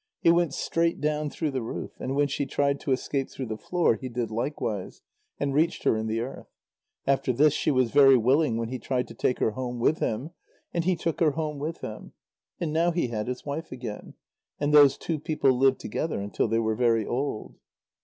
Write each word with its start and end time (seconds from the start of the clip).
He 0.19 0.31
went 0.31 0.51
straight 0.55 0.99
down 0.99 1.29
through 1.29 1.51
the 1.51 1.61
roof, 1.61 1.91
and 1.99 2.15
when 2.15 2.27
she 2.27 2.47
tried 2.47 2.79
to 2.79 2.91
escape 2.91 3.29
through 3.29 3.45
the 3.45 3.55
floor 3.59 3.93
he 3.97 4.09
did 4.09 4.31
likewise, 4.31 5.03
and 5.39 5.53
reached 5.53 5.83
her 5.83 5.95
in 5.95 6.07
the 6.07 6.21
earth. 6.21 6.47
After 7.05 7.31
this, 7.31 7.53
she 7.53 7.69
was 7.69 7.91
very 7.91 8.17
willing 8.17 8.57
when 8.57 8.69
he 8.69 8.79
tried 8.79 9.07
to 9.09 9.13
take 9.13 9.37
her 9.37 9.51
home 9.51 9.77
with 9.77 9.99
him, 9.99 10.31
and 10.73 10.85
he 10.85 10.95
took 10.95 11.19
her 11.19 11.33
home 11.33 11.59
with 11.59 11.81
him, 11.81 12.13
and 12.59 12.73
now 12.73 12.89
he 12.89 13.09
had 13.09 13.27
his 13.27 13.45
wife 13.45 13.71
again, 13.71 14.15
and 14.59 14.73
those 14.73 14.97
two 14.97 15.19
people 15.19 15.51
lived 15.53 15.79
together 15.79 16.19
until 16.19 16.47
they 16.47 16.57
were 16.57 16.73
very 16.75 17.05
old. 17.05 17.59